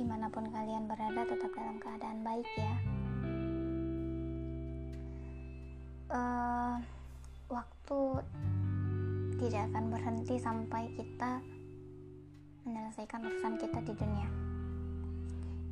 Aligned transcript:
di 0.00 0.08
mana 0.08 0.32
pun 0.32 0.48
kalian 0.48 0.88
berada 0.88 1.28
tetap 1.28 1.52
dalam 1.52 1.76
keadaan 1.76 2.24
baik 2.24 2.48
ya. 2.56 2.74
Uh, 6.08 6.74
waktu 7.52 8.00
tidak 9.36 9.68
akan 9.68 9.84
berhenti 9.92 10.40
sampai 10.40 10.88
kita 10.96 11.44
menyelesaikan 12.64 13.28
urusan 13.28 13.60
kita 13.60 13.78
di 13.84 13.92
dunia. 13.92 14.28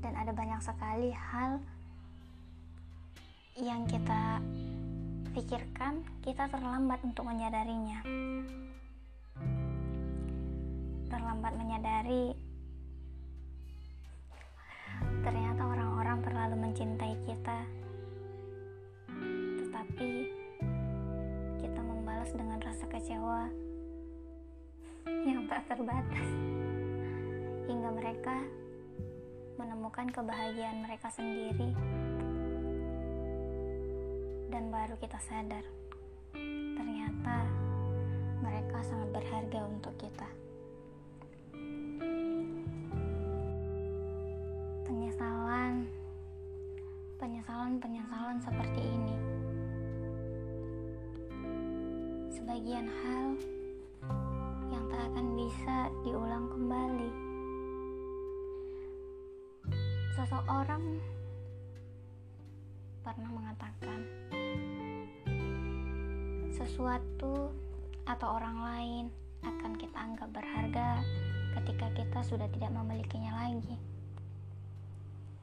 Dan 0.05 0.13
ada 0.13 0.37
banyak 0.37 0.61
sekali 0.61 1.09
hal 1.17 1.57
yang 3.57 3.89
kita 3.89 4.45
pikirkan 5.33 6.05
kita 6.21 6.53
terlambat 6.53 7.01
untuk 7.01 7.25
menyadarinya 7.25 8.05
terlambat 11.09 11.57
menyadari. 11.57 12.37
Ternyata 15.25 15.63
orang-orang 15.65 16.19
terlalu 16.21 16.57
mencintai 16.69 17.15
kita. 17.25 17.59
Tetapi 19.65 20.11
kita 21.65 21.81
membalas 21.81 22.31
dengan 22.37 22.61
rasa 22.61 22.85
kecewa 22.87 23.49
yang 25.25 25.49
tak 25.49 25.65
terbatas. 25.67 26.29
Hingga 27.69 27.91
mereka 27.93 28.37
menemukan 29.57 30.09
kebahagiaan 30.13 30.85
mereka 30.85 31.09
sendiri. 31.09 31.73
Dan 34.49 34.73
baru 34.73 34.97
kita 35.01 35.21
sadar 35.25 35.65
ternyata 36.77 37.45
mereka 38.41 38.79
sangat 38.81 39.09
berharga 39.13 39.61
untuk 39.69 39.93
kita 40.01 40.38
sebagian 52.49 52.89
hal 53.05 53.37
yang 54.73 54.85
tak 54.89 55.05
akan 55.13 55.27
bisa 55.37 55.93
diulang 56.01 56.49
kembali 56.49 57.13
seseorang 60.17 60.97
pernah 63.05 63.31
mengatakan 63.37 64.01
sesuatu 66.49 67.53
atau 68.09 68.29
orang 68.41 68.57
lain 68.65 69.05
akan 69.45 69.77
kita 69.77 69.99
anggap 70.01 70.33
berharga 70.33 71.05
ketika 71.53 71.93
kita 72.01 72.19
sudah 72.25 72.49
tidak 72.57 72.73
memilikinya 72.73 73.45
lagi 73.45 73.77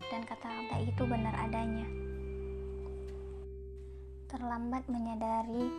dan 0.10 0.26
kata-kata 0.26 0.82
itu 0.82 1.06
benar 1.06 1.38
adanya. 1.38 1.86
Terlambat 4.26 4.90
menyadari 4.90 5.70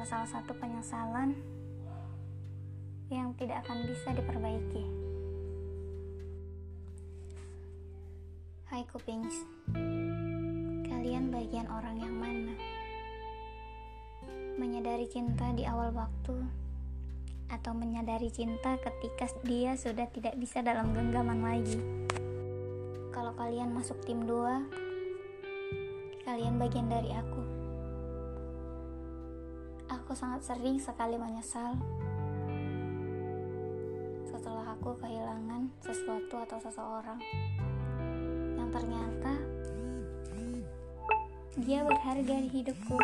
adalah 0.00 0.16
salah 0.16 0.32
satu 0.32 0.56
penyesalan 0.56 1.36
yang 3.12 3.36
tidak 3.36 3.60
akan 3.68 3.84
bisa 3.84 4.16
diperbaiki. 4.16 4.80
Hai 8.64 8.80
Kupings, 8.88 9.44
kalian 10.88 11.28
bagian 11.28 11.68
orang 11.68 12.00
yang 12.00 12.16
mana? 12.16 12.56
Menyadari 14.56 15.04
cinta 15.04 15.52
di 15.52 15.68
awal 15.68 15.92
waktu 15.92 16.48
atau 17.52 17.76
menyadari 17.76 18.32
cinta 18.32 18.80
ketika 18.80 19.28
dia 19.44 19.76
sudah 19.76 20.08
tidak 20.08 20.32
bisa 20.40 20.64
dalam 20.64 20.96
genggaman 20.96 21.44
lagi. 21.44 21.76
Kalau 23.12 23.36
kalian 23.36 23.76
masuk 23.76 24.00
tim 24.08 24.24
2, 24.24 26.24
kalian 26.24 26.56
bagian 26.56 26.88
dari 26.88 27.12
aku. 27.12 27.39
Aku 30.10 30.18
sangat 30.18 30.42
sering 30.42 30.74
sekali 30.74 31.14
menyesal 31.14 31.78
setelah 34.26 34.74
aku 34.74 34.90
kehilangan 34.98 35.70
sesuatu 35.78 36.34
atau 36.34 36.58
seseorang 36.58 37.14
yang 38.58 38.66
ternyata 38.74 39.38
dia 41.62 41.86
berharga 41.86 42.42
di 42.42 42.50
hidupku. 42.50 42.98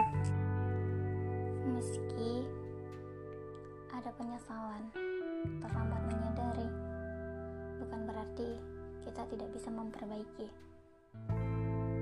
Meski 1.79 2.43
ada 3.95 4.11
penyesalan, 4.19 4.91
terlambat 5.63 6.03
menyadari, 6.11 6.67
bukan 7.87 8.01
berarti 8.03 8.51
kita 9.07 9.23
tidak 9.31 9.49
bisa 9.55 9.71
memperbaiki. 9.71 10.51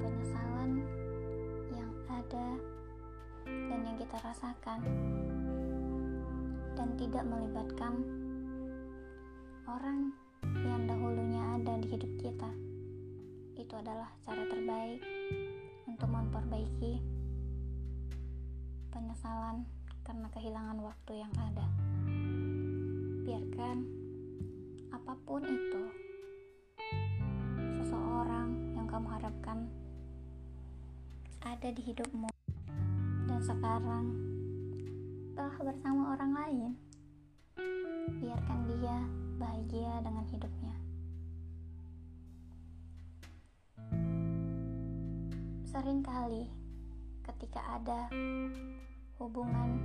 Penyesalan 0.00 0.80
yang 1.76 1.92
ada 2.08 2.56
dan 3.74 3.90
yang 3.90 3.98
kita 3.98 4.22
rasakan 4.22 4.86
dan 6.78 6.88
tidak 6.94 7.26
melibatkan 7.26 8.06
orang 9.66 10.14
yang 10.62 10.86
dahulunya 10.86 11.42
ada 11.58 11.82
di 11.82 11.90
hidup 11.90 12.12
kita. 12.22 12.50
Itu 13.58 13.74
adalah 13.74 14.14
cara 14.22 14.46
terbaik 14.46 15.02
untuk 15.90 16.06
memperbaiki 16.06 17.02
penyesalan 18.94 19.66
karena 20.06 20.30
kehilangan 20.30 20.78
waktu 20.78 21.26
yang 21.26 21.34
ada. 21.34 21.66
Biarkan 23.26 23.76
apa 24.94 25.18
pun 25.26 25.42
itu, 25.50 25.82
seseorang 27.82 28.54
yang 28.78 28.86
kamu 28.86 29.18
harapkan 29.18 29.66
ada 31.42 31.74
di 31.74 31.82
hidupmu, 31.90 32.33
sekarang 33.44 34.08
telah 35.36 35.52
bersama 35.60 36.16
orang 36.16 36.32
lain. 36.32 36.70
Biarkan 38.16 38.60
dia 38.72 38.96
bahagia 39.36 40.00
dengan 40.00 40.24
hidupnya. 40.32 40.74
Seringkali 45.68 46.48
ketika 47.28 47.60
ada 47.76 48.08
hubungan 49.20 49.76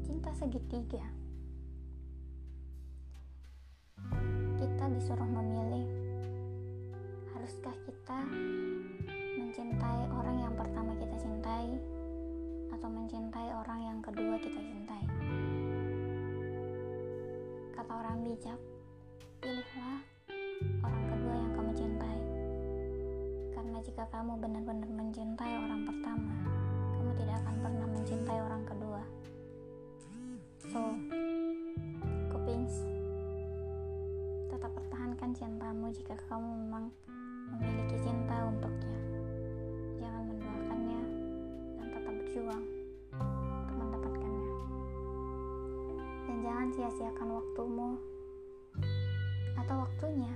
cinta 0.00 0.32
segitiga. 0.32 1.04
Kita 4.56 4.84
disuruh 4.96 5.28
memilih, 5.28 5.84
haruskah 7.36 7.76
kita 7.84 8.24
mencintai 9.36 10.02
orang 10.16 10.48
yang 10.48 10.54
pertama 10.56 10.96
kita 10.96 11.16
cintai 11.20 11.97
atau 12.78 12.94
mencintai 12.94 13.50
orang 13.58 13.80
yang 13.82 13.98
kedua 13.98 14.38
kita 14.38 14.62
cintai? 14.62 15.02
Kata 17.74 17.90
orang 17.90 18.22
bijak, 18.22 18.54
pilihlah 19.42 19.98
orang 20.86 21.04
kedua 21.10 21.34
yang 21.42 21.52
kamu 21.58 21.72
cintai. 21.74 22.18
Karena 23.50 23.78
jika 23.82 24.06
kamu 24.14 24.38
benar-benar 24.38 24.86
mencintai 24.94 25.58
orang 25.58 25.90
pertama, 25.90 26.34
kamu 26.94 27.10
tidak 27.18 27.36
akan 27.42 27.56
pernah 27.66 27.86
mencintai 27.90 28.38
orang 28.46 28.62
kedua. 28.62 29.02
So, 30.62 30.94
Kupings, 32.30 32.86
tetap 34.54 34.70
pertahankan 34.70 35.34
cintamu 35.34 35.90
jika 35.90 36.14
kamu 36.30 36.46
memang 36.46 36.94
memiliki 37.58 38.06
cinta 38.06 38.46
untuknya. 38.46 38.98
Jangan 39.98 40.22
mendoakannya 40.30 41.02
dan 41.74 41.86
tetap 41.90 42.14
berjuang 42.14 42.77
Jangan 46.68 46.84
sia-siakan 46.84 47.32
waktumu 47.32 47.96
atau 49.56 49.88
waktunya 49.88 50.28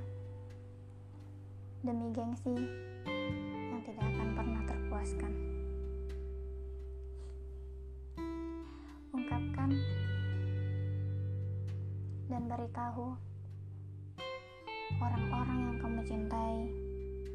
demi 1.85 2.09
gengsi 2.09 2.57
yang 3.69 3.85
tidak 3.85 4.01
akan 4.01 4.29
pernah 4.33 4.63
terpuaskan. 4.65 5.33
Ungkapkan 9.13 9.77
dan 12.33 12.43
beritahu 12.49 13.13
orang-orang 15.05 15.59
yang 15.69 15.77
kamu 15.85 16.01
cintai 16.01 16.57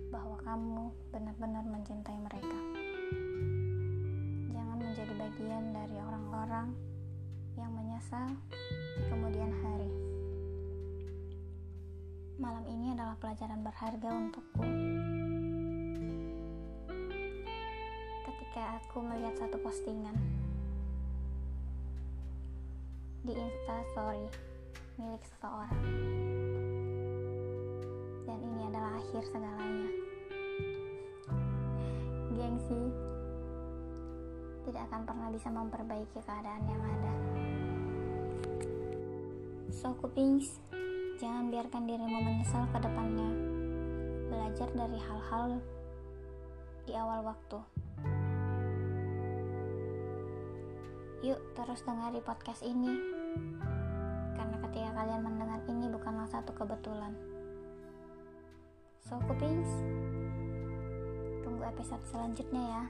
bahwa 0.09 0.41
kamu 0.41 0.89
benar-benar 1.13 1.65
mencintai 1.69 2.17
mereka. 2.17 2.59
Jangan 4.57 4.81
menjadi 4.81 5.13
bagian 5.21 5.69
dari 5.69 6.01
orang-orang 6.01 6.96
yang 7.57 7.73
menyesal 7.73 8.31
di 8.95 9.03
kemudian 9.09 9.51
hari. 9.65 9.91
Malam 12.37 12.63
ini 12.69 12.93
adalah 12.93 13.17
pelajaran 13.17 13.65
berharga 13.65 14.09
untukku. 14.13 14.63
Ketika 18.23 18.79
aku 18.79 18.97
melihat 19.01 19.35
satu 19.41 19.57
postingan 19.59 20.15
di 23.25 23.33
Insta 23.35 23.75
Story 23.91 24.29
milik 25.01 25.25
seseorang 25.25 25.75
akhir 29.07 29.23
segalanya. 29.33 29.89
Gengsi 32.35 32.81
tidak 34.67 34.83
akan 34.91 35.01
pernah 35.07 35.27
bisa 35.31 35.47
memperbaiki 35.47 36.19
keadaan 36.27 36.63
yang 36.67 36.81
ada. 36.83 37.36
So 39.67 39.91
kupings, 39.99 40.63
jangan 41.19 41.51
biarkan 41.51 41.83
dirimu 41.83 42.23
menyesal 42.23 42.71
ke 42.71 42.79
depannya. 42.79 43.31
Belajar 44.31 44.69
dari 44.71 44.95
hal-hal 44.95 45.59
di 46.87 46.95
awal 46.95 47.27
waktu. 47.27 47.59
Yuk 51.27 51.39
terus 51.59 51.83
dengari 51.83 52.23
podcast 52.23 52.63
ini. 52.63 52.95
Karena 54.39 54.55
ketika 54.63 54.89
kalian 55.03 55.21
mendengar 55.27 55.59
ini 55.67 55.91
bukanlah 55.91 56.27
satu 56.31 56.55
kebetulan. 56.55 57.11
So 59.03 59.19
kupings 59.27 59.67
Tunggu 61.43 61.63
episode 61.63 62.03
selanjutnya 62.07 62.63
ya 62.63 62.83